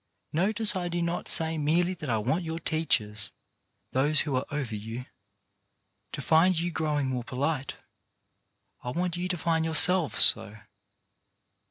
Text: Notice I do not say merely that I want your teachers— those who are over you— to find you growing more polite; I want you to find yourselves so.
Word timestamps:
Notice 0.33 0.75
I 0.75 0.87
do 0.87 0.99
not 0.99 1.29
say 1.29 1.59
merely 1.59 1.93
that 1.93 2.09
I 2.09 2.17
want 2.17 2.43
your 2.43 2.57
teachers— 2.57 3.31
those 3.91 4.21
who 4.21 4.35
are 4.35 4.47
over 4.49 4.73
you— 4.73 5.05
to 6.13 6.21
find 6.23 6.57
you 6.57 6.71
growing 6.71 7.05
more 7.05 7.23
polite; 7.23 7.77
I 8.81 8.89
want 8.89 9.15
you 9.15 9.27
to 9.27 9.37
find 9.37 9.63
yourselves 9.63 10.23
so. 10.23 10.57